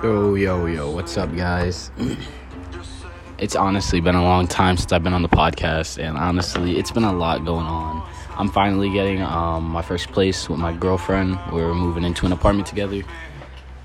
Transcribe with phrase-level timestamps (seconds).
[0.00, 1.90] Yo, yo, yo, what's up, guys?
[3.38, 6.90] it's honestly been a long time since I've been on the podcast, and honestly, it's
[6.90, 8.02] been a lot going on.
[8.38, 11.38] I'm finally getting um, my first place with my girlfriend.
[11.52, 13.02] We're moving into an apartment together.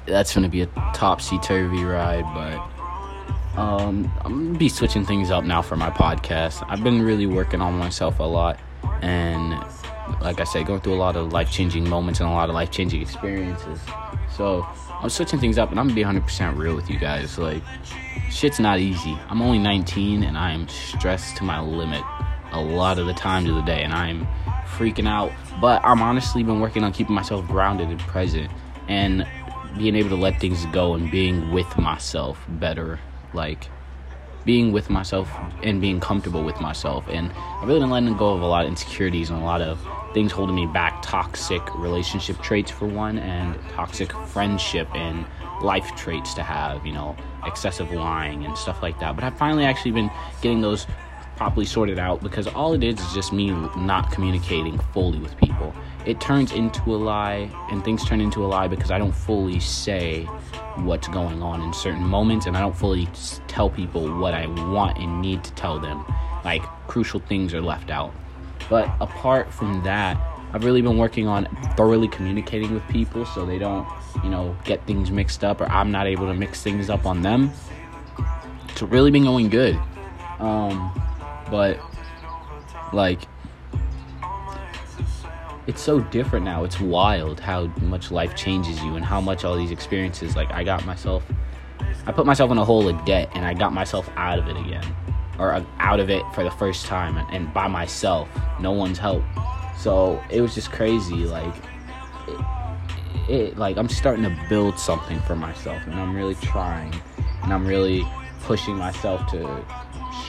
[0.05, 5.44] That's gonna be a topsy turvy ride, but um, I'm gonna be switching things up
[5.44, 6.66] now for my podcast.
[6.70, 8.58] I've been really working on myself a lot,
[9.02, 9.52] and
[10.21, 12.55] like I said, going through a lot of life changing moments and a lot of
[12.55, 13.82] life changing experiences.
[14.34, 14.66] So
[15.08, 17.38] I'm switching things up, and I'm gonna be 100% real with you guys.
[17.38, 17.64] Like,
[18.29, 19.18] shit's not easy.
[19.29, 22.04] I'm only 19, and I'm stressed to my limit
[22.52, 24.28] a lot of the times of the day, and I'm
[24.75, 25.32] freaking out.
[25.62, 28.51] But I'm honestly been working on keeping myself grounded and present,
[28.89, 29.25] and
[29.78, 33.00] being able to let things go and being with myself better.
[33.34, 33.70] Like,
[34.47, 35.30] being with myself
[35.61, 37.06] and being comfortable with myself.
[37.09, 39.78] And I've really been letting go of a lot of insecurities and a lot of
[40.14, 45.25] things holding me back toxic relationship traits, for one, and toxic friendship and
[45.61, 49.16] life traits to have, you know, excessive lying and stuff like that.
[49.16, 50.09] But I've finally actually been
[50.42, 50.88] getting those
[51.38, 55.74] properly sorted out because all it is is just me not communicating fully with people.
[56.06, 59.60] It turns into a lie, and things turn into a lie because I don't fully
[59.60, 60.24] say
[60.78, 63.08] what's going on in certain moments, and I don't fully
[63.48, 66.04] tell people what I want and need to tell them.
[66.44, 68.14] Like, crucial things are left out.
[68.70, 70.18] But apart from that,
[70.54, 73.88] I've really been working on thoroughly communicating with people so they don't,
[74.24, 77.22] you know, get things mixed up or I'm not able to mix things up on
[77.22, 77.52] them.
[78.70, 79.78] It's really been going good.
[80.40, 81.06] Um,
[81.50, 81.80] but
[82.94, 83.22] like
[85.67, 86.64] it's so different now.
[86.64, 90.64] It's wild how much life changes you and how much all these experiences like I
[90.64, 91.23] got myself
[92.08, 94.56] I put myself in a hole of debt and I got myself out of it
[94.56, 94.86] again
[95.38, 98.30] or uh, out of it for the first time and, by myself.
[98.62, 99.23] No one's help.
[99.78, 101.53] So it was just crazy like
[102.28, 106.95] it, it like I'm starting to build something for myself and I'm really trying
[107.44, 108.08] and I'm really
[108.44, 109.66] pushing myself to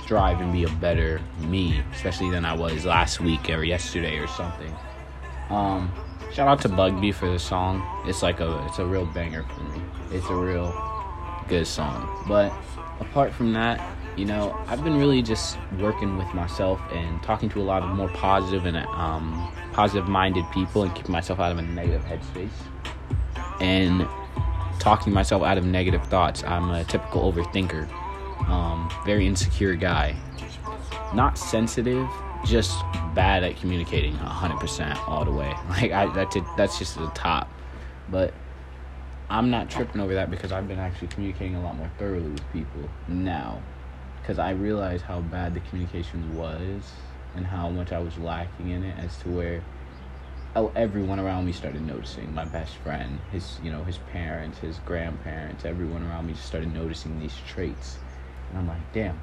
[0.02, 4.27] strive and be a better me, especially than I was last week or yesterday or
[4.27, 4.74] something.
[5.50, 5.92] Um,
[6.33, 7.83] shout out to Bugbee for the song.
[8.06, 9.83] It's like a it's a real banger for me.
[10.11, 10.73] It's a real
[11.48, 12.24] good song.
[12.28, 12.52] But
[13.00, 13.80] apart from that,
[14.17, 17.90] you know, I've been really just working with myself and talking to a lot of
[17.90, 22.48] more positive and um, positive minded people and keeping myself out of a negative headspace
[23.61, 24.06] and
[24.78, 26.42] talking myself out of negative thoughts.
[26.44, 27.89] I'm a typical overthinker
[28.46, 30.14] um, very insecure guy.
[31.14, 32.08] Not sensitive,
[32.44, 32.82] just
[33.14, 35.54] bad at communicating 100% all the way.
[35.68, 37.48] Like I that's that's just the top.
[38.10, 38.32] But
[39.30, 42.52] I'm not tripping over that because I've been actually communicating a lot more thoroughly with
[42.52, 43.60] people now
[44.20, 46.92] because I realized how bad the communication was
[47.34, 49.62] and how much I was lacking in it as to where
[50.74, 55.64] everyone around me started noticing my best friend his you know his parents his grandparents
[55.64, 57.98] everyone around me just started noticing these traits
[58.48, 59.19] and I'm like, damn,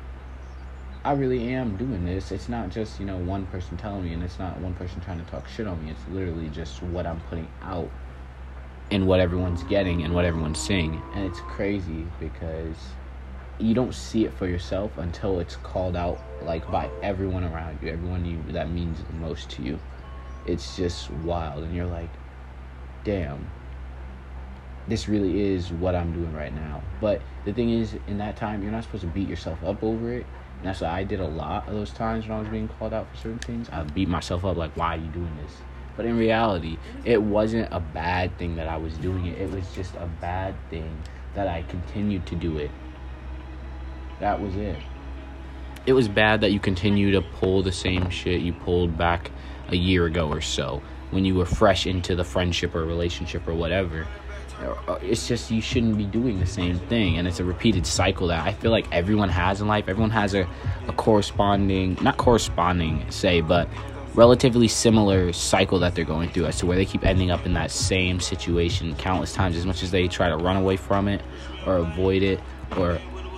[1.04, 2.32] I really am doing this.
[2.32, 5.24] It's not just, you know, one person telling me and it's not one person trying
[5.24, 5.92] to talk shit on me.
[5.92, 7.92] It's literally just what I'm putting out
[8.92, 11.02] and what everyone's getting and what everyone's seeing.
[11.14, 12.76] And it's crazy because
[13.60, 17.90] you don't see it for yourself until it's called out like by everyone around you,
[17.90, 19.80] everyone you that means the most to you.
[20.46, 22.10] It's just wild and you're like,
[23.04, 23.48] damn,
[24.88, 26.82] this really is what I'm doing right now.
[27.02, 30.12] But the thing is, in that time, you're not supposed to beat yourself up over
[30.14, 30.26] it.
[30.60, 32.94] And that's what I did a lot of those times when I was being called
[32.94, 33.68] out for certain things.
[33.72, 35.54] I beat myself up like, why are you doing this?
[35.98, 39.40] But in reality, it wasn't a bad thing that I was doing it.
[39.40, 40.98] It was just a bad thing
[41.34, 42.72] that I continued to do it.
[44.20, 44.78] That was it.
[45.86, 49.32] It was bad that you continue to pull the same shit you pulled back
[49.70, 50.82] a year ago or so
[51.12, 54.08] when you were fresh into the friendship or relationship or whatever
[54.62, 58.28] Uh, it's just you shouldn't be doing the same thing and it's a repeated cycle
[58.28, 59.90] that i feel like everyone has in life.
[59.90, 60.48] Everyone has a,
[60.88, 63.68] a corresponding not corresponding say but
[64.14, 67.54] relatively similar cycle that they're going through as to where they keep ending up in
[67.54, 71.22] that same situation countless times as much as they try to run away from it
[71.68, 72.40] or avoid it
[72.78, 72.98] or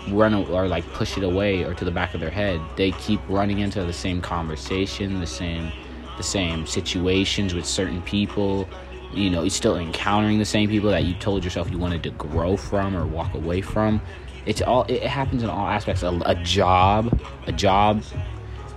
[0.09, 3.19] run or like push it away or to the back of their head they keep
[3.27, 5.71] running into the same conversation the same
[6.17, 8.69] the same situations with certain people
[9.13, 12.11] you know, you're still encountering the same people that you told yourself you wanted to
[12.11, 14.01] grow from or walk away from.
[14.45, 16.03] It's all it happens in all aspects.
[16.03, 18.03] A, a job, a job,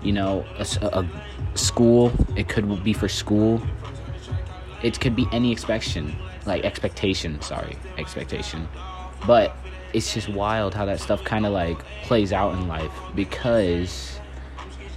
[0.03, 1.07] you know, a, a,
[1.55, 2.13] school.
[2.37, 3.63] It could be for school.
[4.83, 6.17] It could be any expectation,
[6.47, 7.41] like expectation.
[7.43, 8.69] Sorry, expectation.
[9.27, 9.55] But
[9.93, 14.19] it's just wild how that stuff kind of like plays out in life because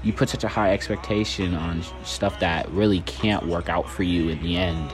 [0.03, 4.29] you put such a high expectation on stuff that really can't work out for you
[4.29, 4.93] in the end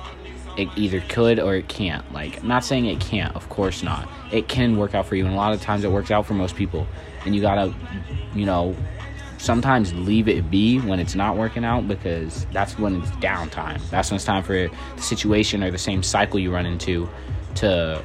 [0.60, 2.12] it either could or it can't.
[2.12, 4.08] Like, I'm not saying it can't, of course not.
[4.32, 6.34] It can work out for you, and a lot of times it works out for
[6.34, 6.86] most people.
[7.26, 7.74] And you gotta,
[8.34, 8.76] you know,
[9.38, 13.82] sometimes leave it be when it's not working out because that's when it's downtime.
[13.90, 17.10] That's when it's time for the situation or the same cycle you run into
[17.56, 18.04] to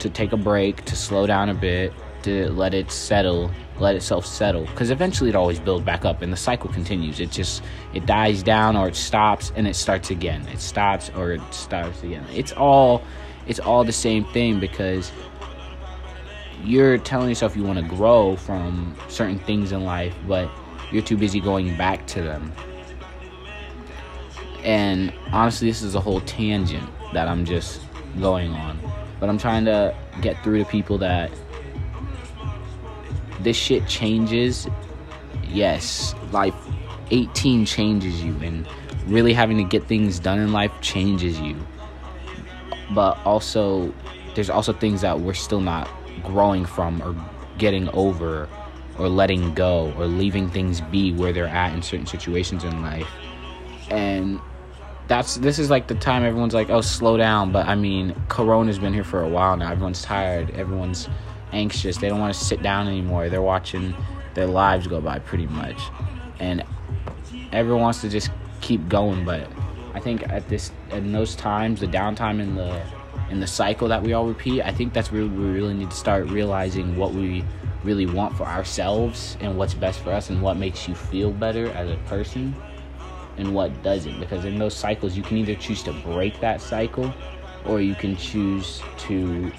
[0.00, 1.92] to take a break, to slow down a bit,
[2.24, 6.32] to let it settle, let itself settle because eventually it always builds back up and
[6.32, 7.20] the cycle continues.
[7.20, 7.62] It just
[7.92, 10.46] it dies down or it stops and it starts again.
[10.48, 12.24] It stops or it starts again.
[12.34, 13.02] It's all
[13.46, 15.12] it's all the same thing because
[16.64, 20.50] you're telling yourself you want to grow from certain things in life, but
[20.90, 22.52] you're too busy going back to them.
[24.62, 27.82] And honestly, this is a whole tangent that I'm just
[28.18, 28.78] going on.
[29.20, 31.30] But I'm trying to get through to people that
[33.44, 34.66] this shit changes.
[35.46, 36.54] Yes, life
[37.10, 38.66] 18 changes you, and
[39.06, 41.56] really having to get things done in life changes you.
[42.94, 43.92] But also,
[44.34, 45.88] there's also things that we're still not
[46.22, 47.14] growing from or
[47.58, 48.48] getting over
[48.98, 53.08] or letting go or leaving things be where they're at in certain situations in life.
[53.90, 54.40] And
[55.08, 58.78] that's this is like the time everyone's like, "Oh, slow down." But I mean, corona's
[58.78, 59.70] been here for a while now.
[59.70, 60.50] Everyone's tired.
[60.52, 61.08] Everyone's
[61.54, 61.96] anxious.
[61.96, 63.28] They don't want to sit down anymore.
[63.28, 63.94] They're watching
[64.34, 65.80] their lives go by pretty much.
[66.40, 66.62] And
[67.52, 68.30] everyone wants to just
[68.60, 69.48] keep going, but
[69.94, 72.82] I think at this in those times, the downtime in the
[73.30, 75.96] in the cycle that we all repeat, I think that's where we really need to
[75.96, 77.44] start realizing what we
[77.82, 81.68] really want for ourselves and what's best for us and what makes you feel better
[81.70, 82.54] as a person
[83.36, 84.18] and what doesn't.
[84.20, 87.12] Because in those cycles, you can either choose to break that cycle
[87.64, 89.50] or you can choose to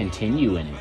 [0.00, 0.80] continue in it.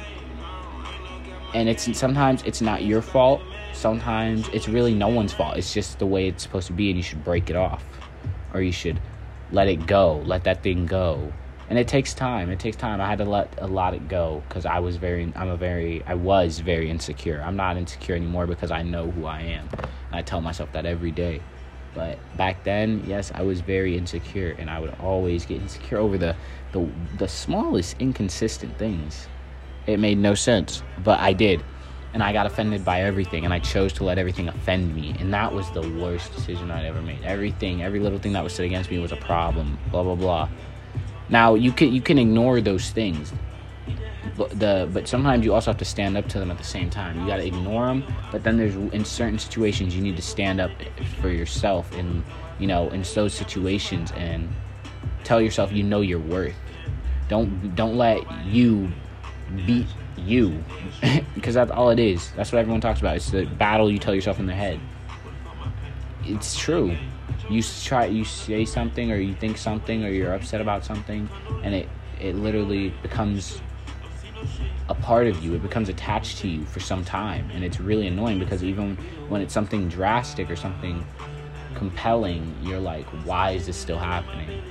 [1.53, 3.41] And it's sometimes it's not your fault.
[3.73, 5.57] Sometimes it's really no one's fault.
[5.57, 7.83] It's just the way it's supposed to be, and you should break it off,
[8.53, 8.99] or you should
[9.51, 10.21] let it go.
[10.25, 11.33] Let that thing go
[11.69, 12.49] and it takes time.
[12.49, 12.99] It takes time.
[12.99, 16.03] I had to let a lot it go because I was very, I'm a very,
[16.05, 17.43] I was very insecure.
[17.45, 19.69] I'm not insecure anymore because I know who I am.
[19.77, 21.41] And I tell myself that every day.
[21.95, 26.17] But back then, yes, I was very insecure, and I would always get insecure over
[26.17, 26.35] the,
[26.71, 26.87] the,
[27.17, 29.27] the smallest inconsistent things.
[29.87, 31.63] It made no sense, but I did,
[32.13, 35.33] and I got offended by everything, and I chose to let everything offend me, and
[35.33, 37.23] that was the worst decision I'd ever made.
[37.23, 39.79] Everything, every little thing that was said against me was a problem.
[39.89, 40.49] Blah blah blah.
[41.27, 43.33] Now you can you can ignore those things,
[44.35, 47.19] the but sometimes you also have to stand up to them at the same time.
[47.19, 50.59] You got to ignore them, but then there's in certain situations you need to stand
[50.59, 50.71] up
[51.21, 52.23] for yourself, and
[52.59, 54.49] you know in those situations and
[55.23, 56.55] tell yourself you know your worth.
[57.27, 58.91] Don't don't let you
[59.65, 59.87] beat
[60.17, 60.63] you
[61.35, 62.31] because that's all it is.
[62.35, 63.15] That's what everyone talks about.
[63.15, 64.79] It's the battle you tell yourself in the head.
[66.25, 66.95] It's true
[67.49, 71.27] you try you say something or you think something or you're upset about something
[71.63, 71.89] and it
[72.19, 73.61] it literally becomes
[74.89, 77.49] a part of you it becomes attached to you for some time.
[77.53, 78.97] And it's really annoying because even
[79.29, 81.05] when it's something drastic or something
[81.75, 84.61] compelling you're like why is this still happening?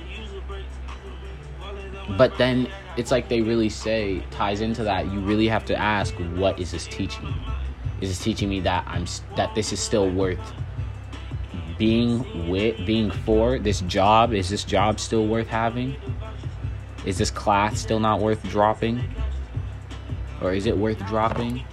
[2.17, 2.67] But then
[2.97, 6.71] it's like they really say ties into that you really have to ask what is
[6.71, 7.35] this teaching me?
[8.01, 9.05] Is this teaching me that i'm
[9.37, 10.53] that this is still worth
[11.77, 13.57] being with being for?
[13.57, 15.95] This job is this job still worth having?
[17.05, 19.01] Is this class still not worth dropping
[20.41, 21.63] or is it worth dropping?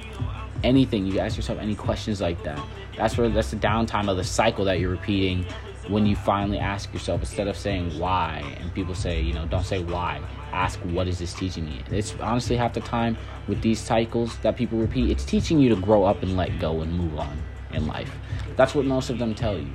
[0.65, 1.07] Anything.
[1.07, 2.61] You ask yourself any questions like that.
[2.97, 5.45] That's where that's the downtime of the cycle that you're repeating
[5.89, 9.65] when you finally ask yourself instead of saying why and people say you know don't
[9.65, 10.21] say why.
[10.53, 11.83] Ask what is this teaching me?
[11.91, 15.81] It's honestly half the time with these cycles that people repeat it's teaching you to
[15.81, 17.37] grow up and let go and move on
[17.73, 18.11] in life.
[18.57, 19.71] That's what most of them tell you.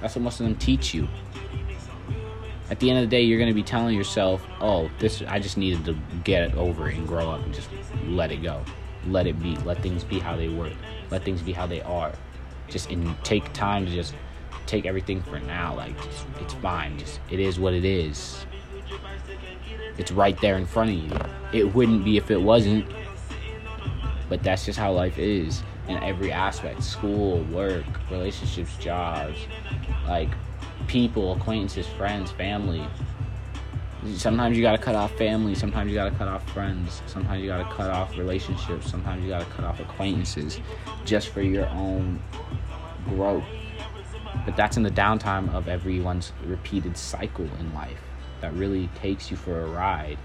[0.00, 1.06] That's what most of them teach you.
[2.72, 5.38] At the end of the day, you're going to be telling yourself, "Oh, this I
[5.38, 7.68] just needed to get it over and grow up and just
[8.06, 8.64] let it go,
[9.08, 10.72] let it be, let things be how they were,
[11.10, 12.12] let things be how they are."
[12.70, 14.14] Just and take time to just
[14.64, 15.76] take everything for now.
[15.76, 16.98] Like just, it's fine.
[16.98, 18.46] Just it is what it is.
[19.98, 21.18] It's right there in front of you.
[21.52, 22.86] It wouldn't be if it wasn't.
[24.30, 29.36] But that's just how life is in every aspect school, work, relationships, jobs,
[30.08, 30.30] like
[30.92, 32.86] people, acquaintances, friends, family.
[34.14, 37.72] Sometimes you gotta cut off family, sometimes you gotta cut off friends, sometimes you gotta
[37.72, 40.60] cut off relationships, sometimes you gotta cut off acquaintances
[41.06, 42.22] just for your own
[43.08, 43.44] growth.
[44.44, 48.00] But that's in the downtime of everyone's repeated cycle in life
[48.42, 50.18] that really takes you for a ride.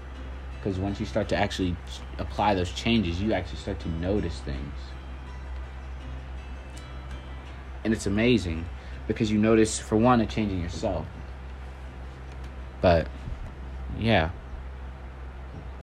[0.58, 1.76] Because once you start to actually
[2.18, 4.74] apply those changes, you actually start to notice things
[7.84, 8.66] and it's amazing
[9.08, 11.06] because you notice for one a change in yourself.
[12.80, 13.08] But
[13.98, 14.30] yeah